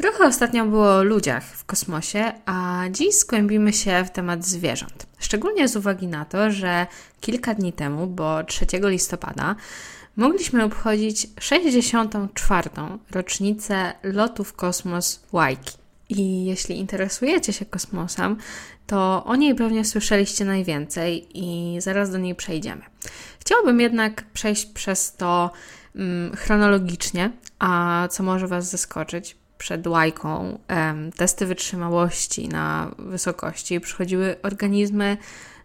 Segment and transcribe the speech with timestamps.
[0.00, 5.06] Trochę ostatnio było o ludziach w kosmosie, a dziś skłębimy się w temat zwierząt.
[5.18, 6.86] Szczególnie z uwagi na to, że
[7.20, 9.56] kilka dni temu, bo 3 listopada,
[10.16, 12.70] mogliśmy obchodzić 64.
[13.10, 15.72] rocznicę lotu w kosmos Waiki.
[16.08, 18.36] I jeśli interesujecie się kosmosem,
[18.86, 22.82] to o niej pewnie słyszeliście najwięcej i zaraz do niej przejdziemy.
[23.40, 25.50] Chciałabym jednak przejść przez to
[25.96, 30.58] mm, chronologicznie, a co może Was zaskoczyć, przed łajką
[31.16, 35.16] testy wytrzymałości na wysokości przychodziły organizmy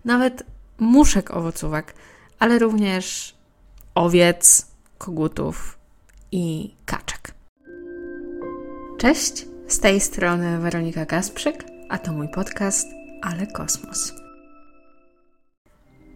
[0.05, 0.43] nawet
[0.79, 1.93] muszek owocówek,
[2.39, 3.35] ale również
[3.95, 4.67] owiec,
[4.97, 5.77] kogutów
[6.31, 7.33] i kaczek.
[8.97, 12.87] Cześć, z tej strony Weronika Gasprzyk, a to mój podcast
[13.21, 14.13] Ale Kosmos.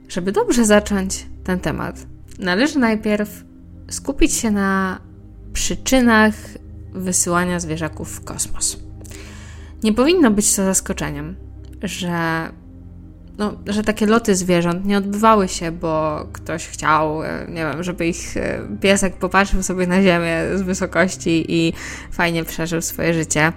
[0.08, 1.96] Żeby dobrze zacząć ten temat,
[2.40, 3.44] należy najpierw
[3.90, 5.00] skupić się na
[5.54, 6.36] przyczynach
[6.94, 8.78] wysyłania zwierzaków w kosmos.
[9.84, 11.36] Nie powinno być to zaskoczeniem,
[11.84, 12.50] że,
[13.38, 18.08] no, że takie loty zwierząt nie odbywały się, bo ktoś chciał, e, nie wiem, żeby
[18.08, 21.74] ich e, piesek popatrzył sobie na Ziemię z wysokości i
[22.12, 23.54] fajnie przeżył swoje życie.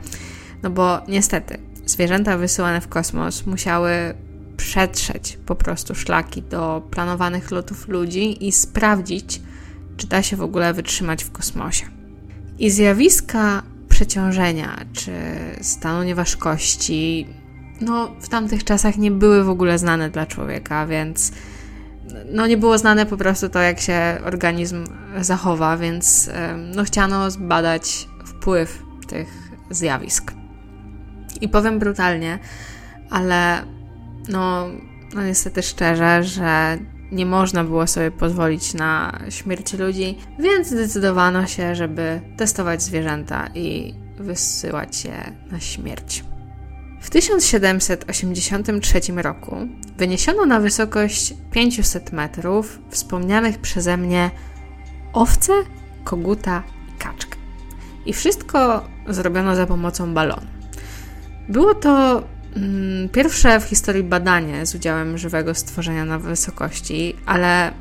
[0.63, 3.93] No bo niestety, zwierzęta wysyłane w kosmos musiały
[4.57, 9.41] przetrzeć po prostu szlaki do planowanych lotów ludzi i sprawdzić,
[9.97, 11.92] czy da się w ogóle wytrzymać w kosmosie.
[12.63, 15.13] I zjawiska przeciążenia czy
[15.61, 17.27] stanu nieważkości,
[17.81, 21.33] no w tamtych czasach nie były w ogóle znane dla człowieka, więc
[22.33, 24.85] no nie było znane po prostu to, jak się organizm
[25.21, 26.31] zachowa, więc
[26.75, 29.29] no chciano zbadać wpływ tych
[29.71, 30.33] zjawisk.
[31.41, 32.39] I powiem brutalnie,
[33.11, 33.63] ale
[34.29, 34.67] no,
[35.15, 36.79] no niestety szczerze, że
[37.13, 43.95] nie można było sobie pozwolić na śmierć ludzi, więc zdecydowano się, żeby testować zwierzęta i
[44.19, 46.25] wysyłać je na śmierć.
[47.01, 49.57] W 1783 roku
[49.97, 54.31] wyniesiono na wysokość 500 metrów wspomnianych przeze mnie
[55.13, 55.53] owce,
[56.05, 57.37] koguta i kaczkę.
[58.07, 60.47] I wszystko zrobiono za pomocą balonu.
[61.49, 62.23] Było to
[63.13, 67.73] pierwsze w historii badanie z udziałem żywego stworzenia na wysokości, ale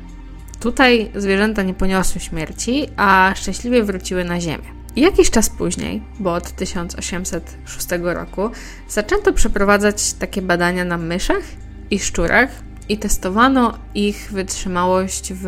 [0.60, 4.82] tutaj zwierzęta nie poniosły śmierci, a szczęśliwie wróciły na Ziemię.
[4.96, 8.50] Jakiś czas później, bo od 1806 roku,
[8.88, 11.42] zaczęto przeprowadzać takie badania na myszach
[11.90, 12.50] i szczurach
[12.88, 15.46] i testowano ich wytrzymałość w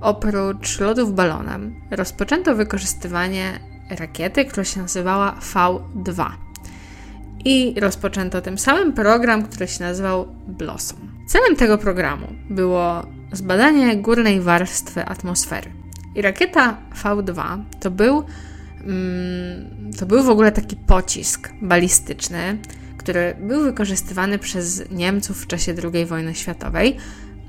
[0.00, 3.60] oprócz lotów balonem rozpoczęto wykorzystywanie
[3.90, 6.45] rakiety, która się nazywała V2
[7.46, 10.98] i rozpoczęto tym samym program, który się nazywał Blossom.
[11.28, 15.70] Celem tego programu było zbadanie górnej warstwy atmosfery.
[16.14, 18.24] I rakieta V2 to był,
[18.84, 22.58] mm, to był w ogóle taki pocisk balistyczny,
[22.98, 26.96] który był wykorzystywany przez Niemców w czasie II wojny światowej,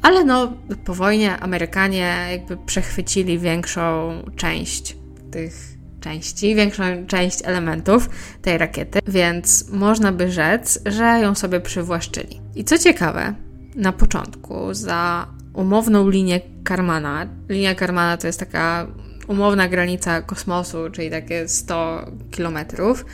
[0.02, 0.54] ale no,
[0.86, 4.98] po wojnie Amerykanie jakby przechwycili większą część
[5.32, 8.10] tych części, większą część elementów
[8.42, 12.42] tej rakiety, więc można by rzec, że ją sobie przywłaszczyli.
[12.56, 13.34] I co ciekawe,
[13.76, 18.88] na początku za umowną linię Karmana, linia Karmana to jest taka
[19.28, 23.06] umowna granica kosmosu, czyli takie 100 kilometrów,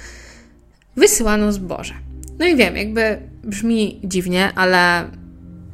[0.96, 1.94] wysyłano zboże.
[2.40, 5.04] No i wiem, jakby brzmi dziwnie, ale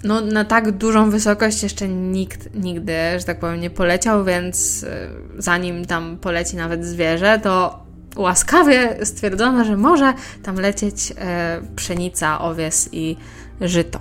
[0.03, 5.09] no, na tak dużą wysokość jeszcze nikt nigdy, że tak powiem, nie poleciał, więc e,
[5.37, 7.83] zanim tam poleci nawet zwierzę, to
[8.15, 10.13] łaskawie stwierdzono, że może
[10.43, 13.17] tam lecieć e, pszenica, owies i
[13.61, 13.99] żyto.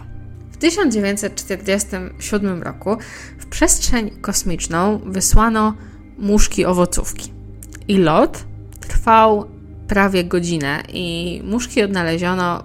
[0.53, 2.97] W 1947 roku
[3.39, 5.75] w przestrzeń kosmiczną wysłano
[6.19, 7.33] muszki owocówki.
[7.89, 8.45] I lot
[8.81, 9.45] trwał
[9.89, 12.65] prawie godzinę i muszki odnaleziono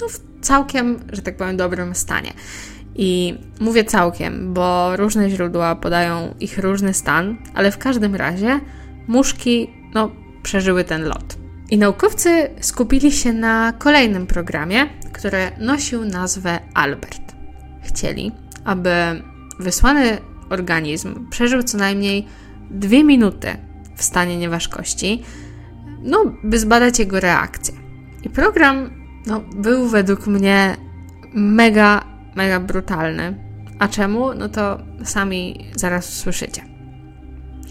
[0.00, 2.32] no, w całkiem, że tak powiem, dobrym stanie.
[2.94, 8.60] I mówię całkiem, bo różne źródła podają ich różny stan, ale w każdym razie
[9.08, 10.10] muszki no,
[10.42, 11.36] przeżyły ten lot.
[11.70, 17.22] I naukowcy skupili się na kolejnym programie, który nosił nazwę Albert.
[17.82, 18.32] Chcieli,
[18.64, 18.92] aby
[19.58, 20.18] wysłany
[20.50, 22.26] organizm przeżył co najmniej
[22.70, 23.48] dwie minuty
[23.96, 25.22] w stanie nieważkości,
[26.02, 27.74] no, by zbadać jego reakcję.
[28.22, 30.76] I program no, był według mnie
[31.34, 32.04] mega,
[32.34, 33.34] mega brutalny.
[33.78, 34.34] A czemu?
[34.34, 36.62] No to sami zaraz usłyszycie.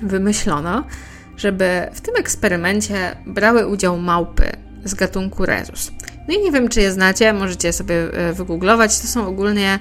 [0.03, 0.83] Wymyślono,
[1.37, 4.43] żeby w tym eksperymencie brały udział małpy
[4.83, 5.91] z gatunku Rezus.
[6.27, 8.99] No i nie wiem, czy je znacie, możecie sobie e, wygooglować.
[8.99, 9.79] To są ogólnie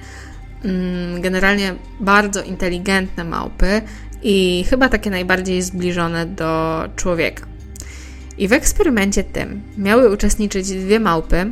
[0.63, 3.81] mm, generalnie bardzo inteligentne małpy
[4.23, 7.50] i chyba takie najbardziej zbliżone do człowieka.
[8.41, 11.51] I w eksperymencie tym miały uczestniczyć dwie małpy,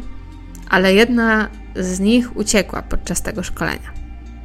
[0.69, 3.93] ale jedna z nich uciekła podczas tego szkolenia.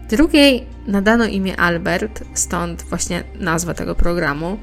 [0.09, 4.59] Drugiej nadano imię Albert, stąd właśnie nazwa tego programu.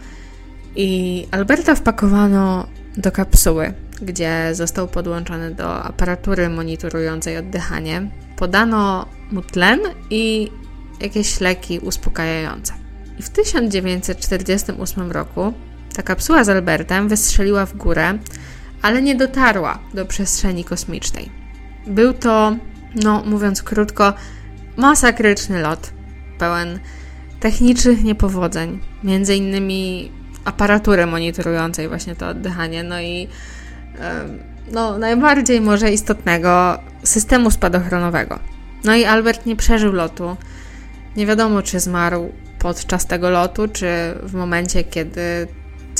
[0.75, 2.67] I Alberta wpakowano
[2.97, 8.09] do kapsuły, gdzie został podłączony do aparatury monitorującej oddychanie.
[8.37, 9.79] Podano mu tlen
[10.09, 10.51] i
[10.99, 12.73] jakieś leki uspokajające.
[13.19, 15.53] I w 1948 roku
[15.93, 18.17] ta kapsuła z Albertem wystrzeliła w górę,
[18.81, 21.29] ale nie dotarła do przestrzeni kosmicznej.
[21.87, 22.55] Był to,
[23.03, 24.13] no mówiąc krótko,
[24.77, 25.93] masakryczny lot,
[26.37, 26.79] pełen
[27.39, 30.11] technicznych niepowodzeń, między innymi
[30.45, 33.27] aparatury monitorującej właśnie to oddychanie, no i
[34.71, 38.39] no, najbardziej może istotnego systemu spadochronowego.
[38.83, 40.37] No i Albert nie przeżył lotu.
[41.15, 43.87] Nie wiadomo, czy zmarł podczas tego lotu, czy
[44.23, 45.47] w momencie, kiedy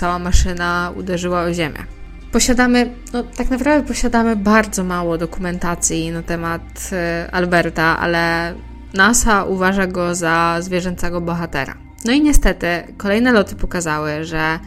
[0.02, 1.84] cała maszyna uderzyła o ziemię.
[2.32, 6.90] Posiadamy, no tak naprawdę posiadamy bardzo mało dokumentacji na temat
[7.28, 8.54] y, Alberta, ale
[8.94, 11.78] NASA uważa go za zwierzęcego bohatera.
[12.06, 12.68] No i niestety
[12.98, 14.60] kolejne loty pokazały, że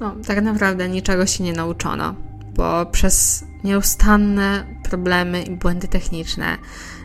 [0.00, 2.14] no, tak naprawdę niczego się nie nauczono,
[2.54, 6.56] bo przez nieustanne problemy i błędy techniczne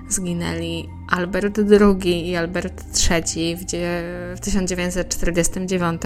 [0.10, 3.58] zginęli Albert II i Albert III
[4.36, 6.02] w 1949.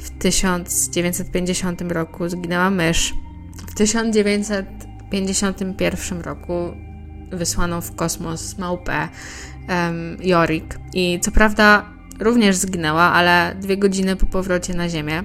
[0.00, 3.14] W 1950 roku zginęła mysz.
[3.66, 6.74] W 1951 roku
[7.32, 9.08] wysłano w kosmos małpę
[9.68, 10.78] um, Jorik.
[10.94, 11.86] I co prawda
[12.20, 15.22] również zginęła, ale dwie godziny po powrocie na Ziemię.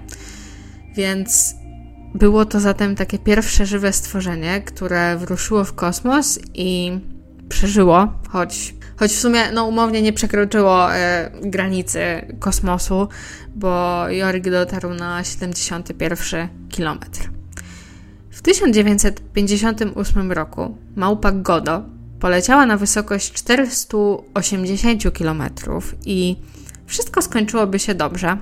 [0.96, 1.56] Więc
[2.16, 7.00] było to zatem takie pierwsze żywe stworzenie, które wruszyło w kosmos i
[7.50, 12.00] przeżyło, choć, choć w sumie no, umownie nie przekroczyło e, granicy
[12.40, 13.08] kosmosu,
[13.56, 17.30] bo Jorik dotarł na 71 kilometr.
[18.32, 21.84] W 1958 roku małpa Godo
[22.20, 25.44] poleciała na wysokość 480 km
[26.06, 26.36] i
[26.86, 28.38] wszystko skończyłoby się dobrze,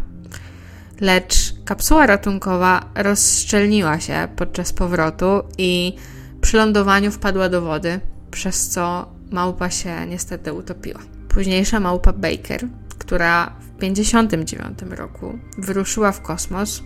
[1.02, 5.96] lecz kapsuła ratunkowa rozszczelniła się podczas powrotu i
[6.42, 8.00] przy lądowaniu wpadła do wody,
[8.32, 11.00] przez co małpa się niestety utopiła.
[11.30, 16.84] Późniejsza małpa Baker, która w 1959 roku wyruszyła w kosmos,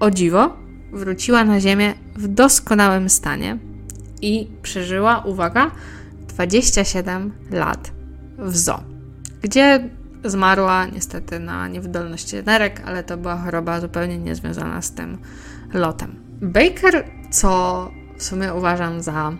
[0.00, 0.56] o dziwo
[0.92, 3.58] wróciła na Ziemię w doskonałym stanie
[4.22, 5.70] i przeżyła, uwaga,
[6.28, 7.92] 27 lat
[8.38, 8.82] w zoo,
[9.42, 9.90] gdzie
[10.24, 15.18] zmarła niestety na niewydolność nerek, ale to była choroba zupełnie niezwiązana z tym
[15.72, 16.14] lotem.
[16.42, 19.32] Baker, co w sumie uważam za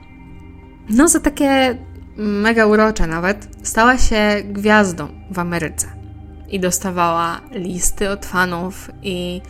[0.89, 1.79] no za takie
[2.17, 5.87] mega urocze nawet, stała się gwiazdą w Ameryce
[6.49, 9.41] i dostawała listy od fanów i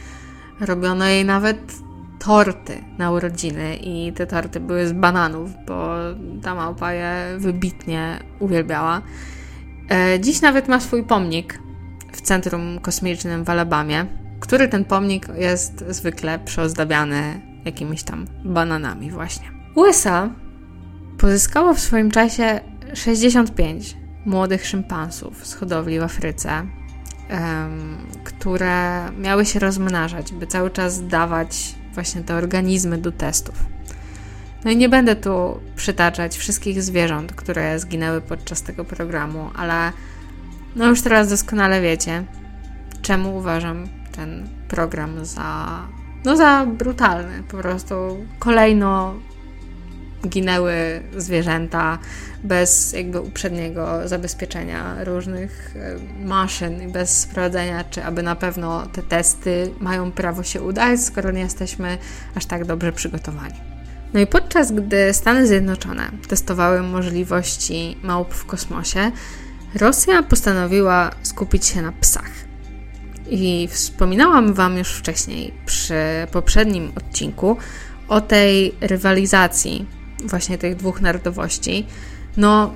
[0.61, 1.59] robiono jej nawet
[2.19, 5.95] torty na urodziny i te torty były z bananów, bo
[6.43, 9.03] ta małpa je wybitnie uwielbiała.
[9.91, 11.59] E, dziś nawet ma swój pomnik
[12.13, 14.07] w Centrum Kosmicznym w Alabamie,
[14.41, 19.47] który ten pomnik jest zwykle przyozdabiany jakimiś tam bananami właśnie.
[19.75, 20.31] USA
[21.23, 22.61] pozyskało w swoim czasie
[22.95, 26.67] 65 młodych szympansów z hodowli w Afryce,
[28.25, 33.55] które miały się rozmnażać, by cały czas dawać właśnie te organizmy do testów.
[34.65, 39.93] No i nie będę tu przytaczać wszystkich zwierząt, które zginęły podczas tego programu, ale
[40.77, 42.25] no już teraz doskonale wiecie,
[43.03, 45.79] czemu uważam ten program za
[46.25, 47.43] no za brutalny.
[47.43, 47.95] Po prostu
[48.39, 49.15] kolejno
[50.29, 51.99] ginęły zwierzęta
[52.45, 59.03] bez jakby uprzedniego zabezpieczenia różnych e, maszyn i bez sprawdzenia, czy aby na pewno te
[59.03, 61.99] testy mają prawo się udać, skoro nie jesteśmy
[62.35, 63.55] aż tak dobrze przygotowani.
[64.15, 69.13] No i podczas gdy Stany Zjednoczone testowały możliwości małp w kosmosie,
[69.75, 72.31] Rosja postanowiła skupić się na psach.
[73.31, 75.95] I wspominałam Wam już wcześniej przy
[76.33, 77.57] poprzednim odcinku
[78.09, 79.87] o tej rywalizacji
[80.25, 81.87] właśnie tych dwóch narodowości.
[82.37, 82.75] No,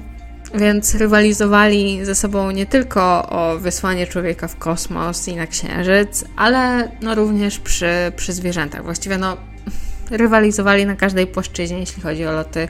[0.54, 6.90] więc rywalizowali ze sobą nie tylko o wysłanie człowieka w kosmos i na księżyc, ale
[7.02, 8.84] no również przy, przy zwierzętach.
[8.84, 9.36] Właściwie no,
[10.10, 12.68] rywalizowali na każdej płaszczyźnie, jeśli chodzi o loty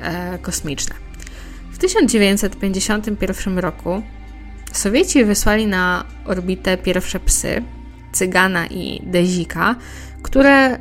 [0.00, 0.94] e, kosmiczne.
[1.72, 4.02] W 1951 roku
[4.72, 7.62] Sowieci wysłali na orbitę pierwsze psy,
[8.12, 9.74] Cygana i Dezika,
[10.22, 10.78] które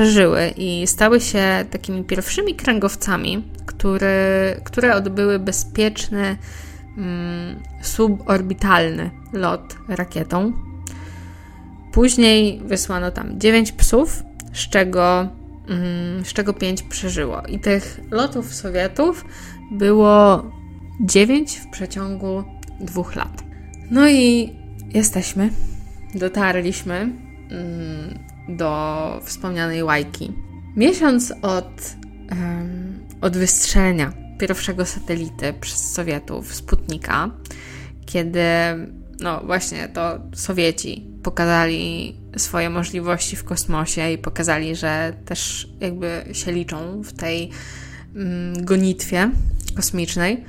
[0.00, 6.36] przeżyły i stały się takimi pierwszymi kręgowcami, które, które odbyły bezpieczny
[6.98, 10.52] mm, suborbitalny lot rakietą.
[11.92, 15.28] Później wysłano tam 9 psów, z czego,
[15.68, 17.42] mm, z czego 5 przeżyło.
[17.42, 19.24] I tych lotów Sowietów
[19.72, 20.44] było
[21.00, 22.44] 9 w przeciągu
[22.80, 23.42] dwóch lat.
[23.90, 24.52] No i
[24.94, 25.50] jesteśmy,
[26.14, 26.96] dotarliśmy
[27.50, 30.32] mm, do wspomnianej Łajki.
[30.76, 31.94] Miesiąc od,
[32.30, 37.30] um, od wystrzelenia pierwszego satelity przez Sowietów, Sputnika,
[38.06, 38.42] kiedy
[39.20, 46.52] no właśnie to Sowieci pokazali swoje możliwości w kosmosie i pokazali, że też jakby się
[46.52, 47.50] liczą w tej
[48.16, 49.30] mm, gonitwie
[49.76, 50.44] kosmicznej,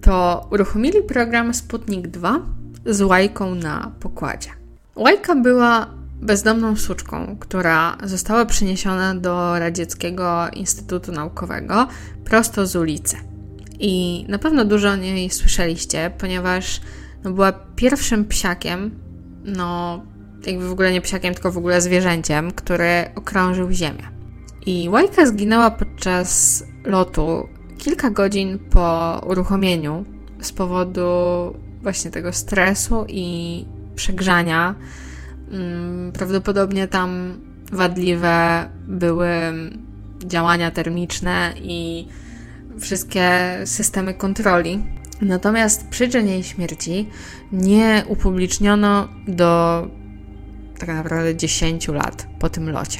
[0.00, 2.40] to uruchomili program Sputnik 2
[2.86, 4.50] z łajką na pokładzie.
[4.96, 11.88] Łajka była bezdomną suczką, która została przeniesiona do Radzieckiego Instytutu Naukowego
[12.24, 13.16] prosto z ulicy.
[13.78, 16.80] I na pewno dużo o niej słyszeliście, ponieważ
[17.24, 18.90] no, była pierwszym psiakiem,
[19.44, 20.00] no
[20.46, 24.08] jakby w ogóle nie psiakiem, tylko w ogóle zwierzęciem, który okrążył Ziemię.
[24.66, 27.48] I Łajka zginęła podczas lotu
[27.78, 30.04] kilka godzin po uruchomieniu
[30.40, 31.02] z powodu
[31.82, 33.64] właśnie tego stresu i
[33.94, 34.74] przegrzania.
[35.52, 37.40] Mm, prawdopodobnie tam
[37.72, 39.28] wadliwe były
[40.24, 42.08] działania termiczne i
[42.80, 43.30] wszystkie
[43.64, 44.82] systemy kontroli.
[45.22, 47.08] Natomiast przyczyn jej śmierci
[47.52, 49.82] nie upubliczniono do
[50.78, 52.98] tak naprawdę 10 lat po tym locie.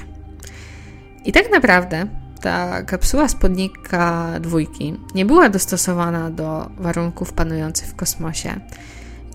[1.25, 2.06] I tak naprawdę
[2.40, 8.61] ta kapsuła spodnika dwójki nie była dostosowana do warunków panujących w kosmosie.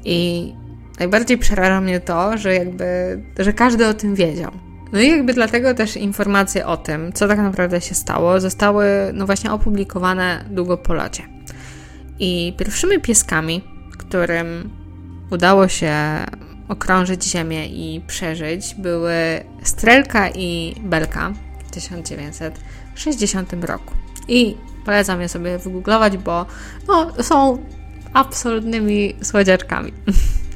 [0.06, 0.54] I
[1.00, 2.86] najbardziej przeraża mnie to, że jakby,
[3.40, 4.52] że każdy o tym wiedział.
[4.92, 9.26] No i jakby dlatego też informacje o tym, co tak naprawdę się stało, zostały no
[9.26, 11.24] właśnie opublikowane długo po locie.
[12.20, 13.64] I pierwszymi pieskami,
[13.98, 14.70] którym
[15.32, 15.94] udało się
[16.68, 19.14] okrążyć Ziemię i przeżyć, były
[19.64, 21.34] Strelka i Belka
[21.68, 22.60] w 1900
[22.96, 23.94] 60 roku.
[24.28, 26.46] I polecam je sobie wygooglować, bo
[26.88, 27.58] no, są
[28.14, 29.94] absolutnymi słodziaczkami.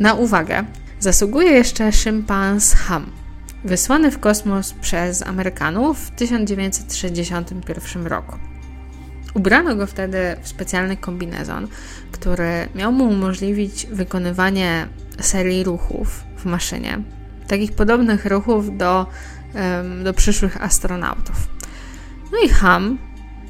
[0.00, 0.64] Na uwagę
[1.00, 3.10] zasługuje jeszcze szympans Ham,
[3.64, 8.36] wysłany w kosmos przez Amerykanów w 1961 roku.
[9.34, 11.68] Ubrano go wtedy w specjalny kombinezon,
[12.12, 14.88] który miał mu umożliwić wykonywanie
[15.20, 16.98] serii ruchów w maszynie,
[17.48, 19.06] takich podobnych ruchów do
[20.04, 21.48] do przyszłych astronautów.
[22.32, 22.98] No i Ham,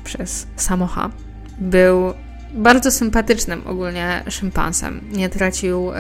[0.05, 1.11] przez samocha,
[1.59, 2.15] był
[2.55, 5.01] bardzo sympatycznym ogólnie szympansem.
[5.13, 5.91] Nie tracił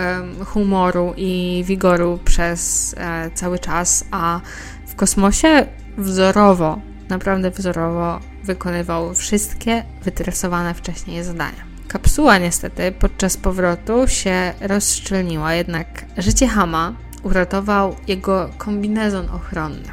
[0.44, 4.40] humoru i wigoru przez e, cały czas, a
[4.86, 5.66] w kosmosie
[5.98, 11.66] wzorowo, naprawdę wzorowo wykonywał wszystkie wytresowane wcześniej zadania.
[11.88, 19.88] Kapsuła niestety podczas powrotu się rozszczelniła, jednak życie Hama uratował jego kombinezon ochronny.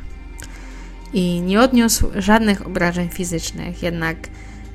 [1.13, 4.17] I nie odniósł żadnych obrażeń fizycznych, jednak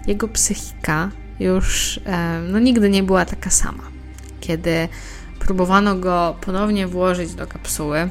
[0.06, 2.00] jego psychika już
[2.48, 3.82] no, nigdy nie była taka sama.
[4.40, 4.88] Kiedy
[5.38, 8.08] próbowano go ponownie włożyć do kapsuły,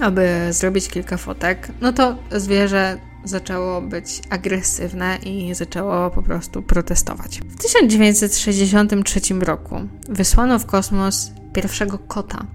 [0.00, 7.40] aby zrobić kilka fotek, no to zwierzę zaczęło być agresywne i zaczęło po prostu protestować.
[7.40, 12.46] W 1963 roku wysłano w kosmos pierwszego kota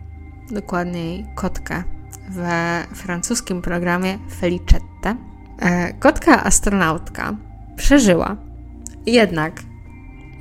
[0.52, 1.84] dokładniej kotkę,
[2.30, 5.16] we francuskim programie Felicette.
[5.60, 7.36] E, kotka astronautka
[7.76, 8.38] przeżyła,
[9.06, 9.62] jednak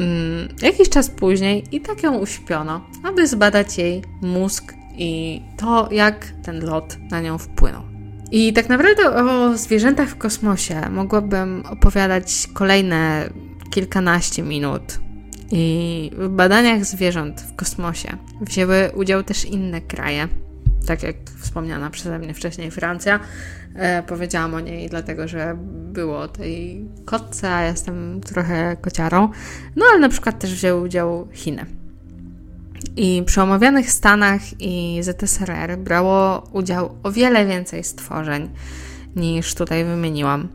[0.01, 6.27] mm, jakiś czas później i tak ją uśpiono, aby zbadać jej mózg i to, jak
[6.43, 7.83] ten lot na nią wpłynął.
[8.31, 13.29] I tak naprawdę o zwierzętach w kosmosie mogłabym opowiadać kolejne
[13.71, 14.99] kilkanaście minut,
[15.55, 20.29] i w badaniach zwierząt w kosmosie wzięły udział też inne kraje.
[20.87, 23.21] tak jak wspomniana przeze mnie wcześniej Francja.
[23.75, 25.57] E, powiedziałam o niej dlatego, że
[25.93, 29.29] było o tej kotce, a jestem trochę kociarą.
[29.77, 31.67] No ale na przykład też wzięły udział Chiny.
[32.97, 38.51] I przy omawianych Stanach i ZSRR brało udział o wiele więcej stworzeń
[39.17, 40.49] niż tutaj wymieniłam.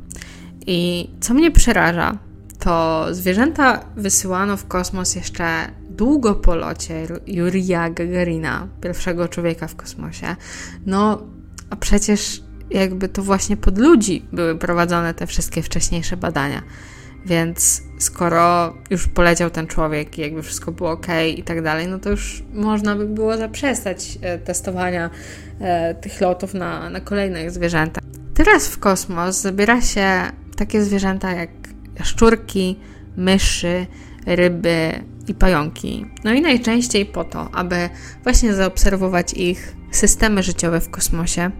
[0.68, 2.18] I co mnie przeraża,
[2.60, 5.46] to zwierzęta wysyłano w kosmos jeszcze
[5.90, 10.36] długo po locie Jurija Gagarina, pierwszego człowieka w kosmosie.
[10.86, 11.22] No,
[11.70, 16.62] a przecież jakby to właśnie pod ludzi były prowadzone te wszystkie wcześniejsze badania.
[17.26, 21.08] Więc skoro już poleciał ten człowiek i jakby wszystko było ok
[21.38, 25.10] i tak dalej, no to już można by było zaprzestać e, testowania
[25.60, 28.04] e, tych lotów na, na kolejnych zwierzętach.
[28.34, 30.08] Teraz w kosmos zabiera się
[30.58, 31.50] takie zwierzęta jak
[32.04, 32.80] szczurki,
[33.18, 33.86] myszy,
[34.26, 34.92] ryby
[35.28, 36.06] i pająki.
[36.24, 37.90] No i najczęściej po to, aby
[38.24, 41.52] właśnie zaobserwować ich systemy życiowe w kosmosie,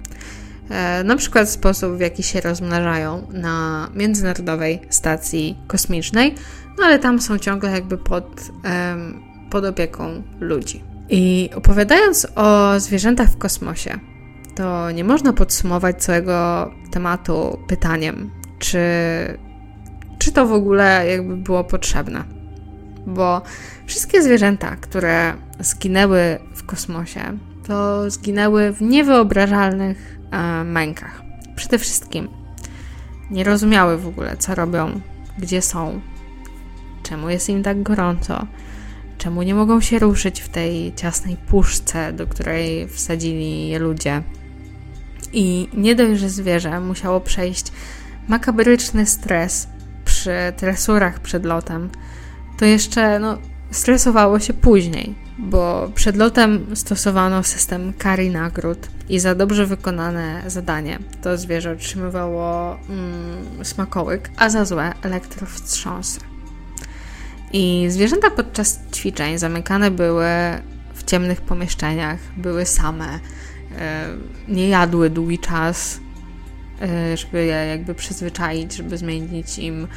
[1.04, 6.36] na przykład sposób, w jaki się rozmnażają na Międzynarodowej Stacji Kosmicznej,
[6.78, 8.42] no ale tam są ciągle jakby pod,
[9.50, 10.84] pod opieką ludzi.
[11.10, 14.00] I opowiadając o zwierzętach w kosmosie,
[14.56, 18.80] to nie można podsumować całego tematu pytaniem, czy,
[20.20, 22.24] czy to w ogóle jakby było potrzebne.
[23.08, 23.42] Bo
[23.86, 31.22] wszystkie zwierzęta, które zginęły w kosmosie, to zginęły w niewyobrażalnych e, mękach.
[31.56, 32.28] Przede wszystkim
[33.32, 35.02] nie rozumiały w ogóle, co robią,
[35.38, 36.02] gdzie są,
[37.04, 38.48] czemu jest im tak gorąco,
[39.18, 44.24] czemu nie mogą się ruszyć w tej ciasnej puszce, do której wsadzili je ludzie.
[45.34, 47.72] I nie dość, że zwierzę musiało przejść
[48.28, 49.68] makabryczny stres
[50.06, 51.90] przy tresurach przed lotem,
[52.58, 53.38] to jeszcze no,
[53.72, 60.44] stresowało się później, bo przed lotem stosowano system kar i nagród i za dobrze wykonane
[60.48, 66.20] zadanie to zwierzę otrzymywało mm, smakołyk, a za złe elektrowstrząsy.
[67.54, 70.28] I zwierzęta podczas ćwiczeń zamykane były
[70.94, 73.20] w ciemnych pomieszczeniach, były same,
[73.76, 74.08] E,
[74.48, 76.00] nie jadły długi czas,
[76.82, 79.88] e, żeby je jakby przyzwyczaić, żeby zmienić im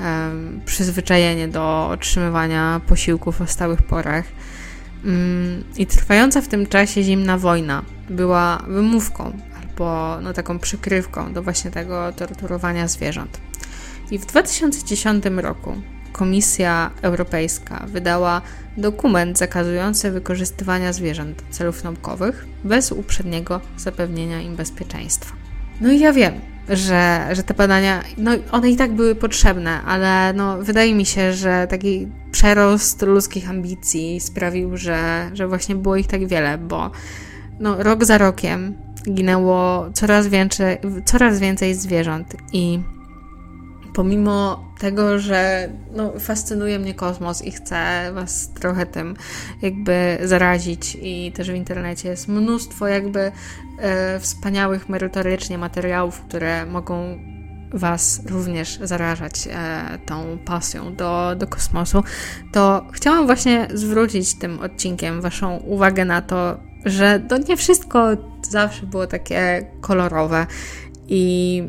[0.00, 0.30] e,
[0.64, 4.24] przyzwyczajenie do otrzymywania posiłków o stałych porach.
[5.04, 11.42] Mm, I trwająca w tym czasie zimna wojna była wymówką albo no, taką przykrywką do
[11.42, 13.40] właśnie tego torturowania zwierząt.
[14.10, 15.76] I w 2010 roku
[16.12, 18.42] Komisja Europejska wydała
[18.76, 25.36] dokument zakazujący wykorzystywania zwierząt do celów naukowych bez uprzedniego zapewnienia im bezpieczeństwa.
[25.80, 30.32] No i ja wiem, że, że te badania, no one i tak były potrzebne, ale
[30.32, 36.06] no, wydaje mi się, że taki przerost ludzkich ambicji sprawił, że, że właśnie było ich
[36.06, 36.90] tak wiele, bo
[37.60, 38.74] no, rok za rokiem
[39.10, 42.80] ginęło coraz więcej, coraz więcej zwierząt i
[43.96, 49.16] pomimo tego, że no, fascynuje mnie kosmos i chcę Was trochę tym
[49.62, 53.32] jakby zarazić i też w internecie jest mnóstwo jakby
[53.78, 57.18] e, wspaniałych merytorycznie materiałów, które mogą
[57.72, 62.02] Was również zarażać e, tą pasją do, do kosmosu,
[62.52, 68.08] to chciałam właśnie zwrócić tym odcinkiem Waszą uwagę na to, że to nie wszystko
[68.50, 70.46] zawsze było takie kolorowe
[71.08, 71.62] i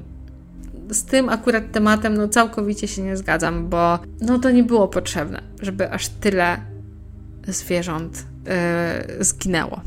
[0.90, 5.42] z tym akurat tematem no całkowicie się nie zgadzam, bo no to nie było potrzebne,
[5.62, 6.58] żeby aż tyle
[7.48, 8.26] zwierząt
[9.18, 9.82] yy, zginęło.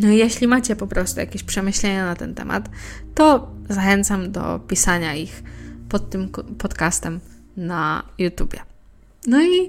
[0.00, 2.68] No jeśli macie po prostu jakieś przemyślenia na ten temat,
[3.14, 5.42] to zachęcam do pisania ich
[5.88, 7.20] pod tym podcastem
[7.56, 8.58] na YouTubie.
[9.26, 9.68] No i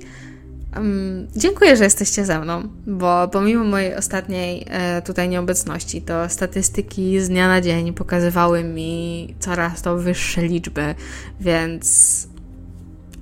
[0.76, 7.20] Um, dziękuję, że jesteście ze mną, bo pomimo mojej ostatniej e, tutaj nieobecności, to statystyki
[7.20, 10.96] z dnia na dzień pokazywały mi coraz to wyższe liczby,
[11.42, 12.28] więc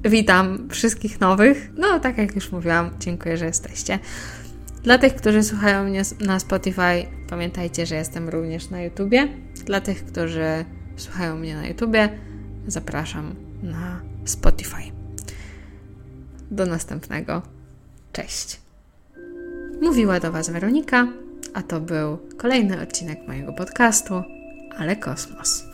[0.04, 1.72] witam wszystkich nowych.
[1.78, 4.00] No, tak jak już mówiłam, dziękuję, że jesteście.
[4.84, 9.28] Dla tych, którzy słuchają mnie na Spotify, pamiętajcie, że jestem również na YouTubie.
[9.66, 10.66] Dla tych, którzy
[10.98, 12.10] słuchają mnie na YouTubie,
[12.68, 14.93] zapraszam na Spotify.
[16.54, 17.42] Do następnego.
[18.12, 18.62] Cześć.
[19.82, 21.08] Mówiła do Was Weronika,
[21.54, 24.24] a to był kolejny odcinek mojego podcastu,
[24.78, 25.73] ale kosmos.